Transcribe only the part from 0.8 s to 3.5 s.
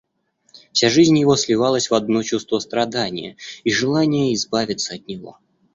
жизнь его сливалась в одно чувство страдания